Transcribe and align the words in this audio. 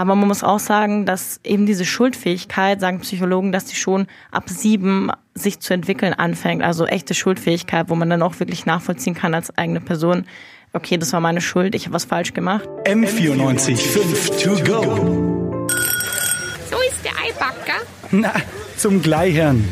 aber 0.00 0.14
man 0.14 0.28
muss 0.28 0.42
auch 0.42 0.60
sagen, 0.60 1.04
dass 1.04 1.40
eben 1.44 1.66
diese 1.66 1.84
Schuldfähigkeit, 1.84 2.80
sagen 2.80 3.00
Psychologen, 3.00 3.52
dass 3.52 3.66
die 3.66 3.76
schon 3.76 4.06
ab 4.30 4.44
sieben 4.48 5.10
sich 5.34 5.60
zu 5.60 5.74
entwickeln 5.74 6.14
anfängt. 6.14 6.62
Also 6.62 6.86
echte 6.86 7.12
Schuldfähigkeit, 7.12 7.90
wo 7.90 7.94
man 7.94 8.08
dann 8.08 8.22
auch 8.22 8.40
wirklich 8.40 8.64
nachvollziehen 8.64 9.14
kann 9.14 9.34
als 9.34 9.54
eigene 9.58 9.82
Person. 9.82 10.24
Okay, 10.72 10.96
das 10.96 11.12
war 11.12 11.20
meine 11.20 11.42
Schuld, 11.42 11.74
ich 11.74 11.84
habe 11.84 11.92
was 11.92 12.06
falsch 12.06 12.32
gemacht. 12.32 12.66
M94 12.86 13.76
5 13.76 14.42
to 14.42 14.50
go. 14.64 15.66
So 16.70 16.76
ist 16.88 17.04
der 17.04 17.12
Eibacker. 17.22 17.82
Na, 18.10 18.32
zum 18.78 19.02
Gleichern. 19.02 19.68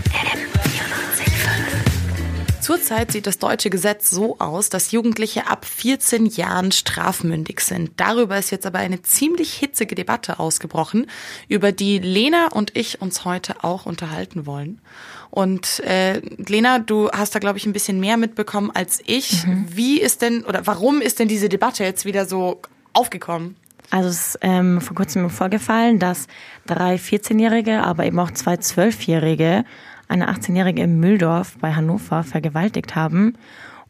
Zurzeit 2.68 3.12
sieht 3.12 3.26
das 3.26 3.38
deutsche 3.38 3.70
Gesetz 3.70 4.10
so 4.10 4.38
aus, 4.40 4.68
dass 4.68 4.92
Jugendliche 4.92 5.46
ab 5.46 5.64
14 5.64 6.26
Jahren 6.26 6.70
strafmündig 6.70 7.60
sind. 7.60 7.92
Darüber 7.96 8.38
ist 8.38 8.50
jetzt 8.50 8.66
aber 8.66 8.78
eine 8.78 9.00
ziemlich 9.00 9.54
hitzige 9.54 9.94
Debatte 9.94 10.38
ausgebrochen, 10.38 11.06
über 11.48 11.72
die 11.72 11.98
Lena 11.98 12.48
und 12.48 12.76
ich 12.76 13.00
uns 13.00 13.24
heute 13.24 13.64
auch 13.64 13.86
unterhalten 13.86 14.44
wollen. 14.44 14.82
Und 15.30 15.80
äh, 15.80 16.18
Lena, 16.36 16.78
du 16.78 17.10
hast 17.10 17.34
da, 17.34 17.38
glaube 17.38 17.56
ich, 17.56 17.64
ein 17.64 17.72
bisschen 17.72 18.00
mehr 18.00 18.18
mitbekommen 18.18 18.70
als 18.70 19.00
ich. 19.06 19.46
Mhm. 19.46 19.64
Wie 19.70 19.98
ist 19.98 20.20
denn 20.20 20.44
oder 20.44 20.66
warum 20.66 21.00
ist 21.00 21.20
denn 21.20 21.28
diese 21.28 21.48
Debatte 21.48 21.84
jetzt 21.84 22.04
wieder 22.04 22.26
so 22.26 22.60
aufgekommen? 22.92 23.56
Also 23.88 24.10
es 24.10 24.34
ist 24.34 24.38
ähm, 24.42 24.82
vor 24.82 24.94
kurzem 24.94 25.30
vorgefallen, 25.30 25.98
dass 25.98 26.26
drei 26.66 26.96
14-Jährige, 26.96 27.82
aber 27.82 28.04
eben 28.04 28.18
auch 28.18 28.32
zwei 28.32 28.56
12-Jährige 28.56 29.64
eine 30.08 30.30
18-Jährige 30.30 30.82
im 30.82 31.00
Mülldorf 31.00 31.56
bei 31.60 31.74
Hannover 31.74 32.24
vergewaltigt 32.24 32.94
haben. 32.94 33.34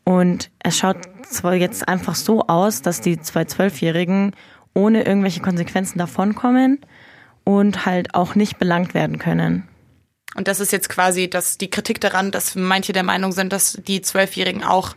Und 0.05 0.51
es 0.59 0.79
schaut 0.79 0.99
zwar 1.29 1.55
jetzt 1.55 1.89
einfach 1.89 2.15
so 2.15 2.47
aus, 2.47 2.83
dass 2.83 3.01
die 3.01 3.21
zwei 3.21 3.45
Zwölfjährigen 3.45 4.33
ohne 4.75 5.03
irgendwelche 5.05 5.41
Konsequenzen 5.41 5.99
davonkommen 5.99 6.81
und 7.45 7.87
halt 7.87 8.15
auch 8.15 8.35
nicht 8.35 8.59
belangt 8.59 8.95
werden 8.95 9.19
können. 9.19 9.69
Und 10.35 10.49
das 10.49 10.61
ist 10.61 10.73
jetzt 10.73 10.89
quasi 10.89 11.29
das, 11.29 11.59
die 11.59 11.71
Kritik 11.71 12.01
daran, 12.01 12.31
dass 12.31 12.55
manche 12.55 12.93
der 12.93 13.03
Meinung 13.03 13.33
sind, 13.33 13.53
dass 13.53 13.79
die 13.87 14.03
Zwölfjährigen 14.03 14.63
auch 14.63 14.95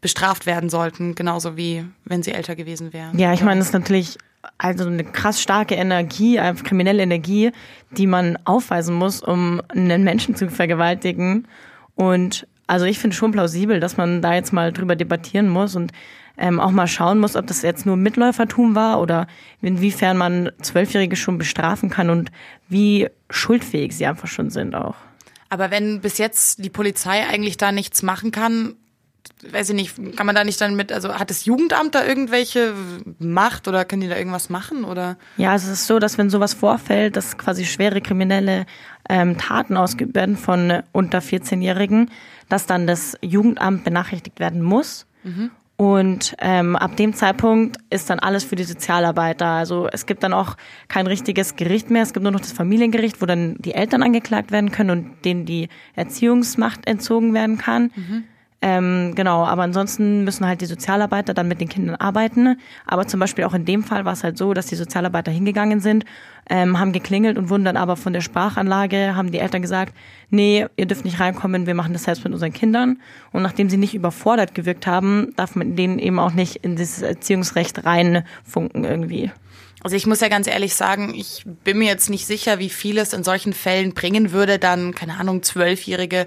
bestraft 0.00 0.46
werden 0.46 0.70
sollten, 0.70 1.14
genauso 1.14 1.56
wie 1.56 1.84
wenn 2.04 2.22
sie 2.22 2.32
älter 2.32 2.54
gewesen 2.54 2.92
wären. 2.92 3.18
Ja, 3.18 3.32
ich 3.32 3.42
meine, 3.42 3.58
das 3.58 3.68
ist 3.68 3.74
natürlich 3.74 4.16
also 4.58 4.86
eine 4.86 5.04
krass 5.04 5.40
starke 5.40 5.74
Energie, 5.74 6.38
eine 6.38 6.58
kriminelle 6.58 7.02
Energie, 7.02 7.52
die 7.90 8.06
man 8.06 8.38
aufweisen 8.44 8.94
muss, 8.94 9.22
um 9.22 9.62
einen 9.68 10.04
Menschen 10.04 10.34
zu 10.34 10.48
vergewaltigen. 10.48 11.46
Und 11.94 12.46
also 12.66 12.84
ich 12.84 12.98
finde 12.98 13.16
schon 13.16 13.32
plausibel, 13.32 13.80
dass 13.80 13.96
man 13.96 14.22
da 14.22 14.34
jetzt 14.34 14.52
mal 14.52 14.72
drüber 14.72 14.96
debattieren 14.96 15.48
muss 15.48 15.74
und 15.74 15.92
ähm, 16.36 16.60
auch 16.60 16.70
mal 16.70 16.86
schauen 16.86 17.18
muss, 17.18 17.34
ob 17.34 17.46
das 17.46 17.62
jetzt 17.62 17.84
nur 17.84 17.96
Mitläufertum 17.96 18.74
war 18.74 19.00
oder 19.00 19.26
inwiefern 19.60 20.16
man 20.16 20.52
Zwölfjährige 20.62 21.16
schon 21.16 21.38
bestrafen 21.38 21.90
kann 21.90 22.10
und 22.10 22.30
wie 22.68 23.08
schuldfähig 23.28 23.96
sie 23.96 24.06
einfach 24.06 24.28
schon 24.28 24.50
sind 24.50 24.74
auch. 24.74 24.94
Aber 25.48 25.70
wenn 25.70 26.00
bis 26.00 26.18
jetzt 26.18 26.64
die 26.64 26.70
Polizei 26.70 27.26
eigentlich 27.26 27.56
da 27.56 27.72
nichts 27.72 28.02
machen 28.02 28.30
kann, 28.30 28.76
weiß 29.50 29.70
ich 29.70 29.74
nicht, 29.74 30.16
kann 30.16 30.26
man 30.26 30.34
da 30.34 30.44
nicht 30.44 30.60
dann 30.60 30.74
mit, 30.74 30.92
also 30.92 31.14
hat 31.14 31.30
das 31.30 31.44
Jugendamt 31.44 31.94
da 31.94 32.04
irgendwelche 32.04 32.74
Macht 33.18 33.68
oder 33.68 33.84
können 33.84 34.02
die 34.02 34.08
da 34.08 34.16
irgendwas 34.16 34.50
machen 34.50 34.84
oder? 34.84 35.16
Ja, 35.36 35.54
es 35.54 35.66
ist 35.66 35.86
so, 35.86 35.98
dass 35.98 36.18
wenn 36.18 36.30
sowas 36.30 36.54
vorfällt, 36.54 37.16
dass 37.16 37.38
quasi 37.38 37.64
schwere 37.64 38.00
kriminelle 38.00 38.66
ähm, 39.08 39.38
Taten 39.38 39.76
ausgeübt 39.76 40.14
werden 40.14 40.36
von 40.36 40.70
äh, 40.70 40.82
unter 40.92 41.18
14-Jährigen, 41.18 42.10
dass 42.48 42.66
dann 42.66 42.86
das 42.86 43.16
Jugendamt 43.22 43.84
benachrichtigt 43.84 44.40
werden 44.40 44.62
muss. 44.62 45.06
Mhm. 45.24 45.50
Und 45.80 46.34
ähm, 46.40 46.74
ab 46.74 46.96
dem 46.96 47.14
Zeitpunkt 47.14 47.76
ist 47.88 48.10
dann 48.10 48.18
alles 48.18 48.42
für 48.42 48.56
die 48.56 48.64
Sozialarbeiter. 48.64 49.46
Also 49.46 49.88
es 49.92 50.06
gibt 50.06 50.24
dann 50.24 50.32
auch 50.32 50.56
kein 50.88 51.06
richtiges 51.06 51.54
Gericht 51.54 51.88
mehr. 51.88 52.02
Es 52.02 52.12
gibt 52.12 52.24
nur 52.24 52.32
noch 52.32 52.40
das 52.40 52.50
Familiengericht, 52.50 53.22
wo 53.22 53.26
dann 53.26 53.54
die 53.60 53.74
Eltern 53.74 54.02
angeklagt 54.02 54.50
werden 54.50 54.72
können 54.72 54.90
und 54.90 55.24
denen 55.24 55.46
die 55.46 55.68
Erziehungsmacht 55.94 56.84
entzogen 56.88 57.32
werden 57.32 57.58
kann. 57.58 57.92
Mhm. 57.94 58.24
Ähm, 58.60 59.14
genau, 59.14 59.44
aber 59.44 59.62
ansonsten 59.62 60.24
müssen 60.24 60.44
halt 60.44 60.60
die 60.60 60.66
Sozialarbeiter 60.66 61.32
dann 61.32 61.46
mit 61.46 61.60
den 61.60 61.68
Kindern 61.68 61.94
arbeiten. 61.94 62.58
Aber 62.86 63.06
zum 63.06 63.20
Beispiel 63.20 63.44
auch 63.44 63.54
in 63.54 63.64
dem 63.64 63.84
Fall 63.84 64.04
war 64.04 64.14
es 64.14 64.24
halt 64.24 64.36
so, 64.36 64.52
dass 64.52 64.66
die 64.66 64.74
Sozialarbeiter 64.74 65.30
hingegangen 65.30 65.78
sind, 65.78 66.04
ähm, 66.50 66.78
haben 66.80 66.92
geklingelt 66.92 67.38
und 67.38 67.50
wurden 67.50 67.64
dann 67.64 67.76
aber 67.76 67.96
von 67.96 68.12
der 68.12 68.20
Sprachanlage, 68.20 69.14
haben 69.14 69.30
die 69.30 69.38
Eltern 69.38 69.62
gesagt, 69.62 69.94
nee, 70.30 70.66
ihr 70.76 70.86
dürft 70.86 71.04
nicht 71.04 71.20
reinkommen, 71.20 71.66
wir 71.66 71.74
machen 71.74 71.92
das 71.92 72.04
selbst 72.04 72.24
mit 72.24 72.32
unseren 72.32 72.52
Kindern. 72.52 72.98
Und 73.32 73.42
nachdem 73.42 73.70
sie 73.70 73.76
nicht 73.76 73.94
überfordert 73.94 74.56
gewirkt 74.56 74.88
haben, 74.88 75.32
darf 75.36 75.54
man 75.54 75.76
denen 75.76 76.00
eben 76.00 76.18
auch 76.18 76.32
nicht 76.32 76.56
in 76.56 76.74
dieses 76.74 77.02
Erziehungsrecht 77.02 77.84
reinfunken 77.84 78.84
irgendwie. 78.84 79.30
Also 79.82 79.94
ich 79.94 80.06
muss 80.06 80.20
ja 80.20 80.28
ganz 80.28 80.48
ehrlich 80.48 80.74
sagen, 80.74 81.14
ich 81.14 81.44
bin 81.62 81.78
mir 81.78 81.86
jetzt 81.86 82.10
nicht 82.10 82.26
sicher, 82.26 82.58
wie 82.58 82.68
viel 82.68 82.98
es 82.98 83.12
in 83.12 83.22
solchen 83.22 83.52
Fällen 83.52 83.94
bringen 83.94 84.32
würde, 84.32 84.58
dann, 84.58 84.94
keine 84.94 85.18
Ahnung, 85.18 85.42
Zwölfjährige 85.44 86.26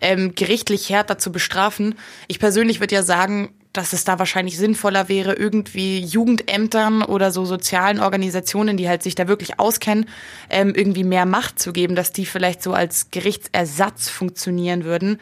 ähm, 0.00 0.34
gerichtlich 0.34 0.90
härter 0.90 1.16
zu 1.16 1.30
bestrafen. 1.30 1.94
Ich 2.26 2.40
persönlich 2.40 2.80
würde 2.80 2.96
ja 2.96 3.04
sagen, 3.04 3.50
dass 3.72 3.92
es 3.92 4.04
da 4.04 4.18
wahrscheinlich 4.18 4.56
sinnvoller 4.56 5.08
wäre, 5.08 5.34
irgendwie 5.34 6.00
Jugendämtern 6.00 7.02
oder 7.02 7.30
so 7.30 7.44
sozialen 7.44 8.00
Organisationen, 8.00 8.76
die 8.76 8.88
halt 8.88 9.04
sich 9.04 9.14
da 9.14 9.28
wirklich 9.28 9.60
auskennen, 9.60 10.06
ähm, 10.50 10.74
irgendwie 10.74 11.04
mehr 11.04 11.26
Macht 11.26 11.60
zu 11.60 11.72
geben, 11.72 11.94
dass 11.94 12.12
die 12.12 12.26
vielleicht 12.26 12.62
so 12.62 12.72
als 12.72 13.12
Gerichtsersatz 13.12 14.08
funktionieren 14.08 14.84
würden. 14.84 15.20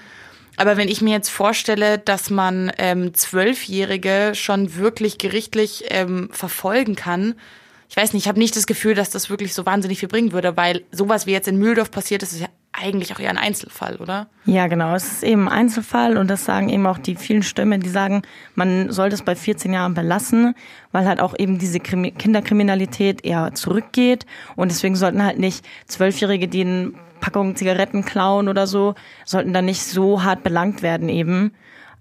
Aber 0.56 0.78
wenn 0.78 0.88
ich 0.88 1.02
mir 1.02 1.12
jetzt 1.12 1.28
vorstelle, 1.28 1.98
dass 1.98 2.30
man 2.30 2.72
ähm, 2.78 3.12
Zwölfjährige 3.12 4.32
schon 4.34 4.76
wirklich 4.76 5.18
gerichtlich 5.18 5.84
ähm, 5.90 6.30
verfolgen 6.32 6.96
kann, 6.96 7.34
ich 7.88 7.96
weiß 7.96 8.12
nicht, 8.12 8.24
ich 8.24 8.28
habe 8.28 8.38
nicht 8.38 8.56
das 8.56 8.66
Gefühl, 8.66 8.94
dass 8.94 9.10
das 9.10 9.30
wirklich 9.30 9.54
so 9.54 9.66
wahnsinnig 9.66 10.00
viel 10.00 10.08
bringen 10.08 10.32
würde, 10.32 10.56
weil 10.56 10.84
sowas 10.90 11.26
wie 11.26 11.32
jetzt 11.32 11.48
in 11.48 11.58
Mühldorf 11.58 11.90
passiert 11.90 12.22
ist, 12.22 12.32
ist 12.32 12.40
ja 12.40 12.48
eigentlich 12.72 13.14
auch 13.14 13.18
eher 13.18 13.30
ein 13.30 13.38
Einzelfall, 13.38 13.96
oder? 13.96 14.28
Ja, 14.44 14.66
genau. 14.66 14.94
Es 14.94 15.10
ist 15.10 15.22
eben 15.22 15.48
ein 15.48 15.60
Einzelfall 15.60 16.18
und 16.18 16.28
das 16.28 16.44
sagen 16.44 16.68
eben 16.68 16.86
auch 16.86 16.98
die 16.98 17.16
vielen 17.16 17.42
Stimmen, 17.42 17.80
die 17.80 17.88
sagen, 17.88 18.22
man 18.54 18.90
sollte 18.92 19.14
es 19.14 19.22
bei 19.22 19.34
14 19.34 19.72
Jahren 19.72 19.94
belassen, 19.94 20.54
weil 20.92 21.06
halt 21.06 21.20
auch 21.20 21.34
eben 21.38 21.58
diese 21.58 21.80
Kinderkriminalität 21.80 23.24
eher 23.24 23.54
zurückgeht 23.54 24.26
und 24.56 24.70
deswegen 24.70 24.96
sollten 24.96 25.24
halt 25.24 25.38
nicht 25.38 25.64
Zwölfjährige, 25.86 26.48
die 26.48 26.62
eine 26.62 26.92
Packung 27.20 27.56
Zigaretten 27.56 28.04
klauen 28.04 28.48
oder 28.48 28.66
so, 28.66 28.94
sollten 29.24 29.52
dann 29.52 29.64
nicht 29.64 29.82
so 29.82 30.22
hart 30.22 30.42
belangt 30.42 30.82
werden 30.82 31.08
eben. 31.08 31.52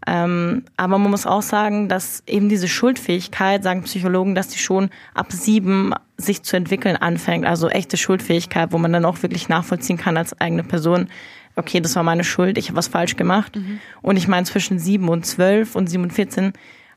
Ähm, 0.08 0.64
aber 0.78 0.98
man 0.98 1.12
muss 1.12 1.26
auch 1.26 1.42
sagen, 1.42 1.90
dass 1.90 2.24
eben 2.28 2.48
diese 2.50 2.68
Schuldfähigkeit, 2.68 3.64
sagen 3.64 3.84
Psychologen, 3.84 4.36
dass 4.36 4.50
die 4.50 4.60
schon 4.60 4.90
ab 5.14 5.32
sieben 5.32 5.94
sich 6.18 6.44
zu 6.44 6.56
entwickeln 6.56 6.96
anfängt. 6.96 7.46
Also 7.46 7.70
echte 7.70 7.98
Schuldfähigkeit, 7.98 8.72
wo 8.72 8.78
man 8.78 8.94
dann 8.94 9.06
auch 9.06 9.24
wirklich 9.24 9.50
nachvollziehen 9.50 9.98
kann 9.98 10.18
als 10.18 10.40
eigene 10.40 10.64
Person, 10.64 11.08
okay, 11.56 11.80
das 11.80 11.96
war 11.96 12.04
meine 12.04 12.24
Schuld, 12.24 12.58
ich 12.58 12.68
habe 12.68 12.78
was 12.78 12.88
falsch 12.88 13.16
gemacht. 13.16 13.56
Mhm. 13.56 13.80
Und 14.02 14.18
ich 14.18 14.28
meine 14.28 14.46
zwischen 14.46 14.78
sieben 14.78 15.10
und 15.10 15.26
zwölf 15.26 15.76
und 15.76 15.88
sieben 15.88 16.04
und 16.04 16.14
vierzehn, 16.14 16.54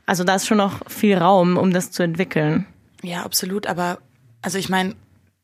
also 0.07 0.25
da 0.25 0.35
ist 0.35 0.47
schon 0.47 0.59
noch 0.59 0.81
viel 0.89 1.17
Raum, 1.17 1.57
um 1.57 1.73
das 1.73 1.91
zu 1.91 2.03
entwickeln. 2.03 2.67
Ja, 3.03 3.25
absolut. 3.25 3.67
Aber 3.67 3.99
also 4.43 4.59
ich 4.59 4.69
meine, 4.69 4.95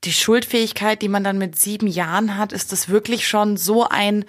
die 0.05 0.13
Schuldfähigkeit, 0.13 1.03
die 1.03 1.09
man 1.09 1.25
dann 1.25 1.39
mit 1.39 1.59
sieben 1.59 1.87
Jahren 1.87 2.37
hat, 2.37 2.53
ist 2.53 2.73
das 2.73 2.89
wirklich 2.89 3.27
schon 3.27 3.57
so 3.57 3.89
ein 3.89 4.25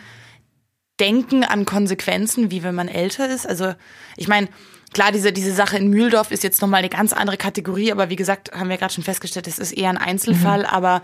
Denken 1.00 1.44
an 1.44 1.66
Konsequenzen, 1.66 2.52
wie 2.52 2.64
wenn 2.64 2.76
man 2.76 2.88
älter 2.88 3.30
ist. 3.30 3.48
Also 3.48 3.74
ich 4.16 4.28
meine, 4.28 4.48
klar, 4.94 5.12
diese, 5.12 5.34
diese 5.34 5.54
Sache 5.54 5.78
in 5.78 5.90
Mühldorf 5.90 6.32
ist 6.32 6.44
jetzt 6.44 6.62
nochmal 6.62 6.80
eine 6.80 6.90
ganz 6.90 7.12
andere 7.14 7.38
Kategorie, 7.38 7.92
aber 7.92 8.10
wie 8.10 8.16
gesagt, 8.16 8.52
haben 8.54 8.70
wir 8.70 8.78
gerade 8.78 8.94
schon 8.94 9.04
festgestellt, 9.04 9.48
es 9.48 9.60
ist 9.60 9.74
eher 9.74 9.90
ein 9.90 9.98
Einzelfall, 9.98 10.60
mhm. 10.60 10.66
aber 10.66 11.02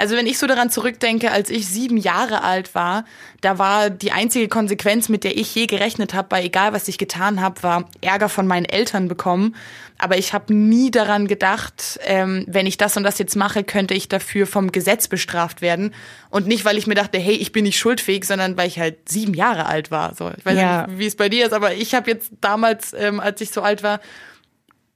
also 0.00 0.16
wenn 0.16 0.26
ich 0.26 0.38
so 0.38 0.46
daran 0.46 0.70
zurückdenke, 0.70 1.30
als 1.30 1.50
ich 1.50 1.68
sieben 1.68 1.98
Jahre 1.98 2.42
alt 2.42 2.74
war, 2.74 3.04
da 3.42 3.58
war 3.58 3.90
die 3.90 4.12
einzige 4.12 4.48
Konsequenz, 4.48 5.10
mit 5.10 5.24
der 5.24 5.36
ich 5.36 5.54
je 5.54 5.66
gerechnet 5.66 6.14
habe, 6.14 6.26
bei 6.28 6.42
egal 6.42 6.72
was 6.72 6.88
ich 6.88 6.96
getan 6.96 7.42
habe, 7.42 7.62
war 7.62 7.84
Ärger 8.00 8.30
von 8.30 8.46
meinen 8.46 8.64
Eltern 8.64 9.08
bekommen. 9.08 9.54
Aber 9.98 10.16
ich 10.16 10.32
habe 10.32 10.54
nie 10.54 10.90
daran 10.90 11.28
gedacht, 11.28 12.00
ähm, 12.04 12.46
wenn 12.48 12.64
ich 12.64 12.78
das 12.78 12.96
und 12.96 13.02
das 13.02 13.18
jetzt 13.18 13.36
mache, 13.36 13.62
könnte 13.62 13.92
ich 13.92 14.08
dafür 14.08 14.46
vom 14.46 14.72
Gesetz 14.72 15.06
bestraft 15.06 15.60
werden. 15.60 15.92
Und 16.30 16.46
nicht, 16.46 16.64
weil 16.64 16.78
ich 16.78 16.86
mir 16.86 16.94
dachte, 16.94 17.18
hey, 17.18 17.34
ich 17.34 17.52
bin 17.52 17.64
nicht 17.64 17.78
schuldfähig, 17.78 18.24
sondern 18.24 18.56
weil 18.56 18.68
ich 18.68 18.78
halt 18.78 19.06
sieben 19.06 19.34
Jahre 19.34 19.66
alt 19.66 19.90
war. 19.90 20.14
So, 20.14 20.30
ich 20.34 20.46
weiß 20.46 20.56
ja. 20.56 20.86
nicht, 20.86 20.98
wie 20.98 21.06
es 21.06 21.16
bei 21.16 21.28
dir 21.28 21.44
ist, 21.44 21.52
aber 21.52 21.74
ich 21.74 21.94
habe 21.94 22.10
jetzt 22.10 22.32
damals, 22.40 22.94
ähm, 22.94 23.20
als 23.20 23.42
ich 23.42 23.50
so 23.50 23.60
alt 23.60 23.82
war, 23.82 24.00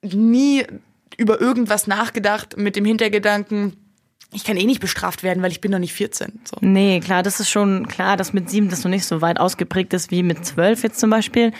nie 0.01 0.65
über 1.19 1.43
irgendwas 1.43 1.87
nachgedacht 1.87 2.57
mit 2.57 2.75
dem 2.75 2.87
Hintergedanken, 2.87 3.84
ich 4.35 4.45
kann 4.45 4.57
eh 4.57 4.65
nicht 4.65 4.81
bestraft 4.81 5.23
werden, 5.23 5.43
weil 5.43 5.53
ich 5.53 5.61
bin 5.61 5.71
noch 5.71 5.79
nicht 5.79 5.93
14. 5.93 6.41
So. 6.45 6.57
Nee, 6.61 7.01
klar, 7.01 7.23
das 7.23 7.41
ist 7.41 7.51
schon 7.51 7.87
klar, 7.87 8.17
dass 8.17 8.33
mit 8.33 8.51
sieben 8.51 8.69
das 8.69 8.85
noch 8.85 8.91
nicht 8.91 9.07
so 9.07 9.21
weit 9.21 9.39
ausgeprägt 9.39 9.95
ist 9.95 10.11
wie 10.11 10.23
mit 10.23 10.45
zwölf 10.45 10.83
jetzt 10.83 10.99
zum 10.99 11.11
Beispiel. 11.11 11.53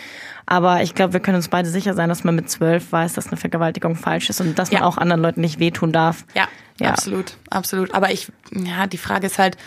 Aber 0.45 0.83
ich 0.83 0.93
glaube, 0.93 1.13
wir 1.13 1.19
können 1.21 1.37
uns 1.37 1.47
beide 1.47 1.69
sicher 1.69 1.93
sein, 1.93 2.09
dass 2.09 2.23
man 2.23 2.35
mit 2.35 2.49
zwölf 2.49 2.91
weiß, 2.91 3.13
dass 3.13 3.27
eine 3.27 3.37
Vergewaltigung 3.37 3.95
falsch 3.95 4.29
ist 4.29 4.41
und 4.41 4.59
dass 4.59 4.71
man 4.71 4.83
auch 4.83 4.97
anderen 4.97 5.21
Leuten 5.21 5.41
nicht 5.41 5.59
wehtun 5.59 5.91
darf. 5.91 6.25
Ja, 6.35 6.47
ja, 6.79 6.89
absolut, 6.89 7.37
absolut. 7.49 7.93
Aber 7.93 8.11
ich, 8.11 8.31
ja, 8.51 8.85
die 8.85 8.97
Frage 8.97 9.27
ist 9.27 9.39
halt, 9.39 9.57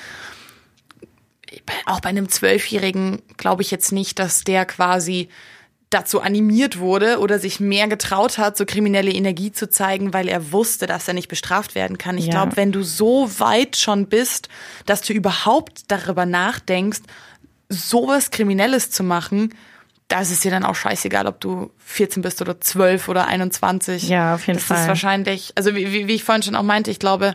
auch 1.86 2.00
bei 2.00 2.10
einem 2.10 2.28
Zwölfjährigen 2.28 3.22
glaube 3.36 3.62
ich 3.62 3.70
jetzt 3.70 3.90
nicht, 3.90 4.18
dass 4.18 4.44
der 4.44 4.66
quasi 4.66 5.28
dazu 5.90 6.20
animiert 6.20 6.78
wurde 6.78 7.18
oder 7.18 7.38
sich 7.38 7.60
mehr 7.60 7.88
getraut 7.88 8.36
hat, 8.36 8.56
so 8.58 8.66
kriminelle 8.66 9.10
Energie 9.10 9.52
zu 9.52 9.70
zeigen, 9.70 10.12
weil 10.12 10.28
er 10.28 10.52
wusste, 10.52 10.86
dass 10.86 11.08
er 11.08 11.14
nicht 11.14 11.28
bestraft 11.28 11.74
werden 11.74 11.96
kann. 11.96 12.18
Ich 12.18 12.26
Ja. 12.26 12.32
glaube, 12.32 12.56
wenn 12.56 12.72
du 12.72 12.82
so 12.82 13.30
weit 13.40 13.76
schon 13.76 14.06
bist, 14.06 14.48
dass 14.84 15.00
du 15.00 15.12
überhaupt 15.14 15.82
darüber 15.88 16.26
nachdenkst, 16.26 17.00
sowas 17.70 18.30
Kriminelles 18.30 18.90
zu 18.90 19.02
machen, 19.02 19.54
da 20.08 20.20
ist 20.20 20.30
es 20.30 20.40
dir 20.40 20.50
dann 20.50 20.64
auch 20.64 20.74
scheißegal, 20.74 21.26
ob 21.26 21.40
du 21.40 21.70
14 21.84 22.22
bist 22.22 22.40
oder 22.40 22.60
12 22.60 23.08
oder 23.08 23.26
21. 23.26 24.08
Ja, 24.08 24.34
auf 24.34 24.46
jeden 24.46 24.58
das 24.58 24.66
Fall. 24.66 24.80
ist 24.80 24.88
wahrscheinlich, 24.88 25.52
also 25.54 25.74
wie, 25.74 26.06
wie 26.08 26.14
ich 26.14 26.24
vorhin 26.24 26.42
schon 26.42 26.56
auch 26.56 26.62
meinte, 26.62 26.90
ich 26.90 26.98
glaube, 26.98 27.34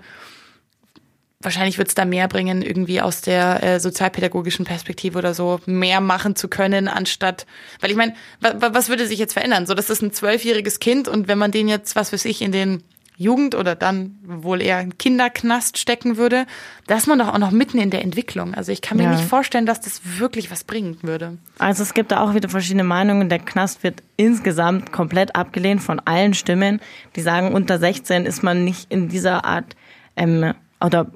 wahrscheinlich 1.44 1.78
wird 1.78 1.90
es 1.90 1.96
da 1.96 2.06
mehr 2.06 2.28
bringen, 2.28 2.62
irgendwie 2.62 3.02
aus 3.02 3.22
der 3.22 3.62
äh, 3.64 3.80
sozialpädagogischen 3.80 4.66
Perspektive 4.66 5.18
oder 5.18 5.34
so 5.34 5.60
mehr 5.66 6.02
machen 6.02 6.36
zu 6.36 6.48
können, 6.48 6.88
anstatt, 6.88 7.46
weil 7.82 7.92
ich 7.92 7.98
meine, 7.98 8.14
wa, 8.42 8.54
wa, 8.58 8.70
was 8.74 8.90
würde 8.90 9.06
sich 9.08 9.20
jetzt 9.20 9.34
verändern? 9.34 9.66
So, 9.66 9.74
das 9.74 9.90
ist 9.90 10.02
ein 10.02 10.12
zwölfjähriges 10.14 10.80
Kind 10.80 11.08
und 11.08 11.28
wenn 11.28 11.38
man 11.38 11.52
den 11.52 11.68
jetzt, 11.68 11.96
was 11.96 12.14
weiß 12.14 12.26
ich, 12.26 12.42
in 12.42 12.52
den 12.52 12.84
Jugend 13.16 13.54
oder 13.54 13.76
dann 13.76 14.18
wohl 14.26 14.60
eher 14.60 14.82
in 14.82 14.98
Kinderknast 14.98 15.78
stecken 15.78 16.18
würde, 16.18 16.48
da 16.88 16.96
ist 16.96 17.06
man 17.08 17.20
doch 17.20 17.28
auch 17.32 17.38
noch 17.38 17.52
mitten 17.52 17.78
in 17.78 17.92
der 17.92 18.02
Entwicklung. 18.02 18.56
Also 18.56 18.72
ich 18.72 18.82
kann 18.82 18.98
mir 18.98 19.04
Ja. 19.04 19.12
nicht 19.12 19.24
vorstellen, 19.24 19.68
dass 19.68 19.80
das 19.82 20.02
wirklich 20.18 20.50
was 20.50 20.64
bringen 20.64 20.98
würde. 21.04 21.38
Also 21.60 21.84
es 21.84 21.94
gibt 21.94 22.12
da 22.12 22.22
auch 22.22 22.34
wieder 22.34 22.50
verschiedene 22.50 22.84
Meinungen. 22.84 23.30
Der 23.30 23.38
Knast 23.38 23.84
wird 23.84 24.02
insgesamt 24.18 24.92
komplett 24.92 25.36
abgelehnt 25.36 25.84
von 25.84 26.00
allen 26.00 26.34
Stimmen, 26.34 26.82
die 27.16 27.22
sagen, 27.22 27.54
unter 27.54 27.78
16 27.78 28.26
ist 28.26 28.42
man 28.42 28.64
nicht 28.64 28.92
in 28.92 29.10
dieser 29.10 29.46
Art, 29.46 29.76
ähm, 30.16 30.56
oder 30.84 31.12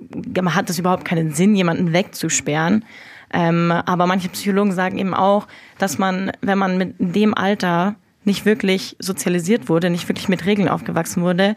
hat 0.56 0.70
es 0.70 0.80
überhaupt 0.80 1.06
keinen 1.06 1.34
Sinn, 1.34 1.56
jemanden 1.56 1.94
wegzusperren. 1.94 2.86
Ähm, 3.34 3.72
aber 3.72 4.08
manche 4.08 4.30
Psychologen 4.30 4.72
sagen 4.72 4.98
eben 4.98 5.14
auch, 5.14 5.48
dass 5.78 5.98
man, 5.98 6.32
wenn 6.42 6.58
man 6.58 6.78
mit 6.78 6.96
dem 7.00 7.34
Alter 7.34 7.96
nicht 8.24 8.46
wirklich 8.46 8.96
sozialisiert 9.00 9.70
wurde, 9.70 9.90
nicht 9.90 10.08
wirklich 10.08 10.30
mit 10.30 10.46
Regeln 10.46 10.70
aufgewachsen 10.70 11.22
wurde, 11.22 11.56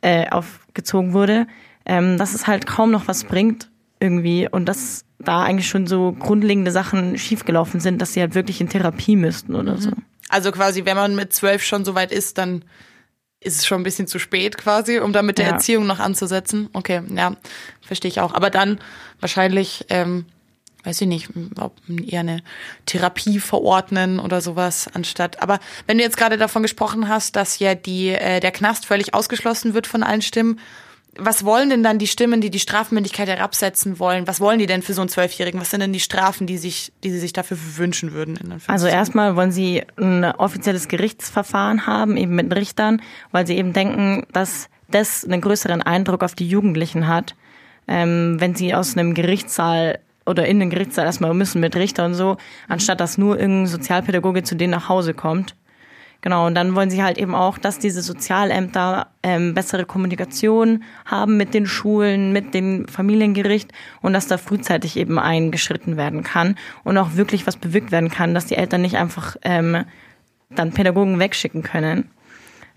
äh, 0.00 0.28
aufgezogen 0.30 1.12
wurde, 1.12 1.46
ähm, 1.84 2.18
dass 2.18 2.34
es 2.34 2.46
halt 2.46 2.66
kaum 2.66 2.90
noch 2.90 3.08
was 3.08 3.24
bringt 3.24 3.70
irgendwie 4.00 4.48
und 4.48 4.66
dass 4.66 5.04
da 5.18 5.42
eigentlich 5.42 5.68
schon 5.68 5.86
so 5.86 6.12
grundlegende 6.12 6.70
Sachen 6.70 7.16
schiefgelaufen 7.18 7.80
sind, 7.80 8.02
dass 8.02 8.14
sie 8.14 8.20
halt 8.20 8.34
wirklich 8.34 8.60
in 8.60 8.68
Therapie 8.68 9.16
müssten 9.16 9.54
oder 9.54 9.78
so. 9.78 9.90
Also 10.28 10.50
quasi, 10.50 10.84
wenn 10.84 10.96
man 10.96 11.14
mit 11.14 11.32
zwölf 11.32 11.62
schon 11.62 11.84
so 11.84 11.94
weit 11.94 12.10
ist, 12.10 12.38
dann 12.38 12.64
ist 13.42 13.56
es 13.58 13.66
schon 13.66 13.80
ein 13.80 13.84
bisschen 13.84 14.06
zu 14.06 14.18
spät 14.18 14.56
quasi, 14.58 14.98
um 14.98 15.12
da 15.12 15.22
mit 15.22 15.38
der 15.38 15.46
Ja. 15.46 15.52
Erziehung 15.52 15.86
noch 15.86 15.98
anzusetzen. 15.98 16.68
Okay, 16.72 17.02
ja, 17.14 17.36
verstehe 17.80 18.08
ich 18.10 18.20
auch. 18.20 18.34
Aber 18.34 18.50
dann 18.50 18.78
wahrscheinlich, 19.20 19.84
ähm, 19.88 20.26
weiß 20.84 21.00
ich 21.00 21.06
nicht, 21.08 21.28
ob 21.58 21.76
eher 21.88 22.20
eine 22.20 22.42
Therapie 22.86 23.38
verordnen 23.38 24.18
oder 24.18 24.40
sowas 24.40 24.88
anstatt. 24.92 25.40
Aber 25.42 25.60
wenn 25.86 25.98
du 25.98 26.04
jetzt 26.04 26.16
gerade 26.16 26.38
davon 26.38 26.62
gesprochen 26.62 27.08
hast, 27.08 27.36
dass 27.36 27.58
ja 27.58 27.74
die 27.74 28.08
äh, 28.08 28.40
der 28.40 28.50
Knast 28.50 28.86
völlig 28.86 29.14
ausgeschlossen 29.14 29.74
wird 29.74 29.86
von 29.86 30.02
allen 30.02 30.22
Stimmen, 30.22 30.58
was 31.18 31.44
wollen 31.44 31.68
denn 31.68 31.82
dann 31.82 31.98
die 31.98 32.06
Stimmen, 32.06 32.40
die 32.40 32.50
die 32.50 32.58
Strafmündigkeit 32.58 33.28
herabsetzen 33.28 33.98
wollen? 33.98 34.26
Was 34.26 34.40
wollen 34.40 34.58
die 34.58 34.66
denn 34.66 34.82
für 34.82 34.94
so 34.94 35.02
einen 35.02 35.10
Zwölfjährigen? 35.10 35.60
Was 35.60 35.70
sind 35.70 35.80
denn 35.80 35.92
die 35.92 36.00
Strafen, 36.00 36.46
die 36.46 36.56
sich, 36.56 36.92
die 37.04 37.10
sie 37.10 37.18
sich 37.18 37.32
dafür 37.32 37.58
wünschen 37.76 38.12
würden? 38.12 38.38
Also 38.66 38.86
erstmal 38.86 39.36
wollen 39.36 39.52
sie 39.52 39.82
ein 39.96 40.24
offizielles 40.24 40.88
Gerichtsverfahren 40.88 41.86
haben, 41.86 42.16
eben 42.16 42.34
mit 42.34 42.54
Richtern, 42.54 43.02
weil 43.30 43.46
sie 43.46 43.56
eben 43.56 43.72
denken, 43.72 44.26
dass 44.32 44.68
das 44.90 45.24
einen 45.24 45.40
größeren 45.40 45.82
Eindruck 45.82 46.24
auf 46.24 46.34
die 46.34 46.48
Jugendlichen 46.48 47.08
hat, 47.08 47.34
ähm, 47.88 48.36
wenn 48.38 48.54
sie 48.54 48.74
aus 48.74 48.96
einem 48.96 49.14
Gerichtssaal 49.14 49.98
oder 50.24 50.46
in 50.46 50.60
den 50.60 50.70
Gerichtssaal 50.70 51.04
erstmal 51.04 51.34
müssen 51.34 51.60
mit 51.60 51.76
Richter 51.76 52.04
und 52.06 52.14
so, 52.14 52.36
anstatt 52.68 53.00
dass 53.00 53.18
nur 53.18 53.38
irgendein 53.38 53.66
Sozialpädagoge 53.66 54.44
zu 54.44 54.54
denen 54.54 54.70
nach 54.70 54.88
Hause 54.88 55.14
kommt. 55.14 55.56
Genau, 56.22 56.46
und 56.46 56.54
dann 56.54 56.76
wollen 56.76 56.88
sie 56.88 57.02
halt 57.02 57.18
eben 57.18 57.34
auch, 57.34 57.58
dass 57.58 57.80
diese 57.80 58.00
Sozialämter 58.00 59.08
ähm, 59.24 59.54
bessere 59.54 59.84
Kommunikation 59.84 60.84
haben 61.04 61.36
mit 61.36 61.52
den 61.52 61.66
Schulen, 61.66 62.32
mit 62.32 62.54
dem 62.54 62.86
Familiengericht 62.86 63.72
und 64.02 64.12
dass 64.12 64.28
da 64.28 64.38
frühzeitig 64.38 64.96
eben 64.96 65.18
eingeschritten 65.18 65.96
werden 65.96 66.22
kann 66.22 66.56
und 66.84 66.96
auch 66.96 67.16
wirklich 67.16 67.48
was 67.48 67.56
bewirkt 67.56 67.90
werden 67.90 68.08
kann, 68.08 68.34
dass 68.34 68.46
die 68.46 68.54
Eltern 68.54 68.82
nicht 68.82 68.96
einfach 68.96 69.36
ähm, 69.42 69.84
dann 70.48 70.70
Pädagogen 70.70 71.18
wegschicken 71.18 71.64
können. 71.64 72.08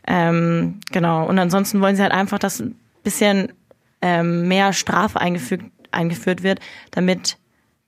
Ähm, 0.08 0.80
genau, 0.92 1.28
und 1.28 1.38
ansonsten 1.38 1.82
wollen 1.82 1.96
sie 1.96 2.02
halt 2.02 2.14
einfach, 2.14 2.40
dass 2.40 2.60
ein 2.60 2.76
bisschen 3.04 3.54
ähm, 4.02 4.48
mehr 4.48 4.74
Strafe 4.74 5.22
eingefügt, 5.22 5.66
eingeführt 5.92 6.42
wird, 6.42 6.62
damit 6.90 7.38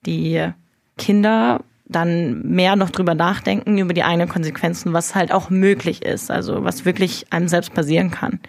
die 0.05 0.51
Kinder 0.99 1.61
dann 1.89 2.41
mehr 2.43 2.75
noch 2.75 2.89
drüber 2.89 3.15
nachdenken, 3.15 3.77
über 3.77 3.93
die 3.93 4.03
eigenen 4.03 4.27
Konsequenzen, 4.27 4.93
was 4.93 5.15
halt 5.15 5.31
auch 5.31 5.49
möglich 5.49 6.03
ist, 6.03 6.29
also 6.29 6.63
was 6.63 6.85
wirklich 6.85 7.25
einem 7.31 7.47
selbst 7.47 7.73
passieren 7.73 8.11
kann. 8.11 8.39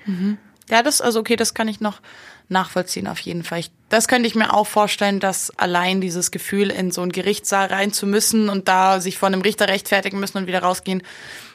Ja, 0.70 0.82
das, 0.82 1.00
also 1.00 1.20
okay, 1.20 1.36
das 1.36 1.54
kann 1.54 1.68
ich 1.68 1.80
noch 1.80 2.00
nachvollziehen 2.48 3.06
auf 3.06 3.18
jeden 3.20 3.44
Fall. 3.44 3.60
Ich, 3.60 3.70
das 3.88 4.08
könnte 4.08 4.26
ich 4.26 4.34
mir 4.34 4.54
auch 4.54 4.66
vorstellen, 4.66 5.20
dass 5.20 5.50
allein 5.58 6.00
dieses 6.00 6.30
Gefühl, 6.30 6.70
in 6.70 6.90
so 6.90 7.02
einen 7.02 7.12
Gerichtssaal 7.12 7.68
rein 7.68 7.92
zu 7.92 8.06
müssen 8.06 8.48
und 8.48 8.68
da 8.68 9.00
sich 9.00 9.18
vor 9.18 9.26
einem 9.26 9.42
Richter 9.42 9.68
rechtfertigen 9.68 10.18
müssen 10.18 10.38
und 10.38 10.46
wieder 10.46 10.62
rausgehen, 10.62 11.02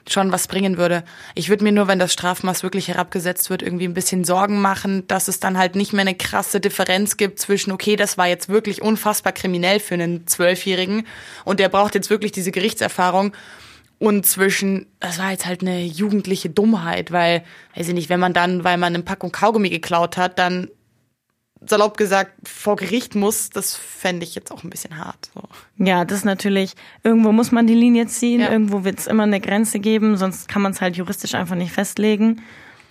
schon 0.08 0.32
was 0.32 0.48
bringen 0.48 0.78
würde. 0.78 1.04
Ich 1.34 1.50
würde 1.50 1.64
mir 1.64 1.72
nur, 1.72 1.88
wenn 1.88 2.00
das 2.00 2.14
Strafmaß 2.14 2.62
wirklich 2.62 2.90
herabgesetzt 2.90 3.50
wird, 3.50 3.62
irgendwie 3.62 3.86
ein 3.88 3.94
bisschen 3.94 4.24
Sorgen 4.24 4.62
machen, 4.62 5.08
dass 5.08 5.28
es 5.28 5.40
dann 5.40 5.58
halt 5.58 5.76
nicht 5.76 5.94
mehr 5.94 6.02
eine 6.02 6.16
krasse 6.16 6.60
Differenz 6.60 7.18
gibt 7.18 7.40
zwischen, 7.40 7.72
okay, 7.72 7.96
das 7.96 8.18
war 8.18 8.28
jetzt 8.28 8.50
wirklich 8.50 8.82
unfassbar 8.82 9.34
kriminell 9.34 9.80
für 9.80 9.94
einen 9.94 10.28
Zwölfjährigen 10.28 11.08
und 11.46 11.60
der 11.60 11.70
braucht 11.70 11.96
jetzt 11.96 12.10
wirklich 12.10 12.34
diese 12.34 12.52
Gerichtserfahrung 12.52 13.34
und 14.00 14.26
zwischen, 14.26 14.88
das 15.00 15.20
war 15.20 15.32
jetzt 15.32 15.46
halt 15.46 15.62
eine 15.62 15.84
jugendliche 15.84 16.50
Dummheit, 16.50 17.12
weil, 17.12 17.44
weiß 17.76 17.88
ich 17.88 17.94
nicht, 17.94 18.10
wenn 18.10 18.20
man 18.20 18.34
dann, 18.34 18.64
weil 18.64 18.78
man 18.78 18.94
eine 18.94 19.04
Packung 19.04 19.32
Kaugummi 19.32 19.70
geklaut 19.70 20.18
hat, 20.18 20.40
dann 20.40 20.70
salopp 21.66 21.96
gesagt 21.96 22.32
vor 22.46 22.76
Gericht 22.76 23.16
muss, 23.16 23.50
das 23.50 23.76
fände 23.76 24.26
ich 24.26 24.36
jetzt 24.36 24.52
auch 24.52 24.64
ein 24.64 24.70
bisschen 24.70 24.98
hart. 24.98 25.30
So. 25.34 25.44
Ja, 25.84 26.04
das 26.04 26.20
ist 26.20 26.26
natürlich, 26.26 26.74
irgendwo 27.04 27.32
muss 27.32 27.52
man 27.54 27.68
die 27.68 27.74
Linie 27.76 28.08
ziehen, 28.08 28.42
Ja. 28.42 28.52
irgendwo 28.52 28.84
wird 28.84 29.00
es 29.00 29.08
immer 29.08 29.24
eine 29.24 29.40
Grenze 29.40 29.80
geben, 29.80 30.18
sonst 30.18 30.50
kann 30.50 30.62
man 30.62 30.74
es 30.74 30.82
halt 30.82 30.98
juristisch 30.98 31.36
einfach 31.36 31.56
nicht 31.56 31.72
festlegen. 31.72 32.42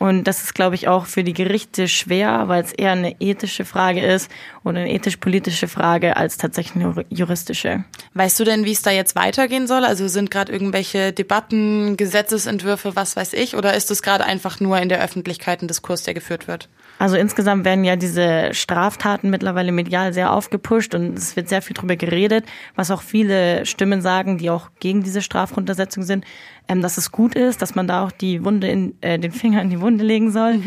Und 0.03 0.25
das 0.25 0.43
ist, 0.43 0.57
glaube 0.57 0.75
ich, 0.75 0.89
auch 0.89 1.07
für 1.07 1.23
die 1.23 1.33
Gerichte 1.33 1.87
schwer, 1.87 2.49
weil 2.49 2.65
es 2.65 2.73
eher 2.73 2.91
eine 2.91 3.15
ethische 3.21 3.65
Frage 3.65 4.05
ist 4.05 4.29
oder 4.65 4.81
eine 4.81 4.93
ethisch-politische 4.93 5.69
Frage 5.69 6.17
als 6.17 6.39
tatsächlich 6.39 6.85
eine 6.85 7.05
juristische. 7.09 7.85
Weißt 8.15 8.41
du 8.41 8.43
denn, 8.43 8.65
wie 8.65 8.73
es 8.73 8.83
da 8.83 8.91
jetzt 8.91 9.15
weitergehen 9.15 9.69
soll? 9.69 9.85
Also 9.85 10.09
sind 10.09 10.33
gerade 10.33 10.51
irgendwelche 10.51 11.13
Debatten, 11.13 11.97
Gesetzesentwürfe, 11.97 12.97
was 12.97 13.15
weiß 13.15 13.33
ich, 13.35 13.55
oder 13.55 13.75
ist 13.75 13.93
es 13.93 14.03
gerade 14.03 14.25
einfach 14.25 14.59
nur 14.59 14.77
in 14.81 14.89
der 14.89 15.01
Öffentlichkeit 15.01 15.63
ein 15.63 15.69
Diskurs, 15.69 16.03
der 16.03 16.15
geführt 16.15 16.49
wird? 16.49 16.69
Also 17.03 17.17
insgesamt 17.17 17.65
werden 17.65 17.83
ja 17.83 17.97
diese 17.97 18.55
Straftaten 18.55 19.29
mittlerweile 19.29 19.73
medial 19.73 20.13
sehr 20.13 20.33
aufgepusht 20.33 20.95
und 20.95 21.19
es 21.19 21.35
wird 21.35 21.49
sehr 21.49 21.61
viel 21.61 21.75
drüber 21.75 21.97
geredet, 21.97 22.45
was 22.77 22.93
auch 22.93 23.03
viele 23.03 23.67
Stimmen 23.67 24.01
sagen, 24.01 24.39
die 24.39 24.51
auch 24.51 24.71
gegen 24.79 25.03
diese 25.03 25.21
Strafruntersetzung 25.21 26.05
sind, 26.05 26.25
ähm, 26.69 26.81
dass 26.81 26.99
es 26.99 27.11
gut 27.11 27.35
ist, 27.35 27.61
dass 27.61 27.75
man 27.75 27.89
da 27.89 28.05
auch 28.05 28.13
die 28.13 28.45
Wunde 28.45 28.69
in, 28.69 28.95
äh, 29.01 29.19
den 29.19 29.33
Finger 29.33 29.61
in 29.63 29.71
die 29.71 29.81
Wunde 29.81 30.05
legen 30.05 30.31
soll. 30.31 30.61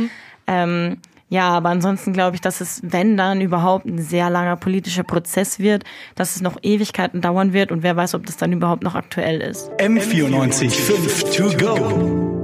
Ähm, 0.46 0.98
ja, 1.30 1.48
aber 1.52 1.70
ansonsten 1.70 2.12
glaube 2.12 2.36
ich, 2.36 2.42
dass 2.42 2.60
es, 2.60 2.82
wenn 2.84 3.16
dann 3.16 3.40
überhaupt 3.40 3.86
ein 3.86 4.00
sehr 4.00 4.30
langer 4.30 4.58
politischer 4.58 5.04
Prozess 5.04 5.60
wird, 5.60 5.86
dass 6.16 6.36
es 6.36 6.42
noch 6.42 6.58
Ewigkeiten 6.62 7.22
dauern 7.22 7.54
wird 7.54 7.72
und 7.72 7.82
wer 7.82 7.96
weiß, 7.96 8.14
ob 8.14 8.26
das 8.26 8.36
dann 8.36 8.52
überhaupt 8.52 8.84
noch 8.84 8.96
aktuell 8.96 9.40
ist. 9.40 9.72
M94 9.80 10.70
5 10.70 11.24
to 11.34 11.58
go. 11.58 12.35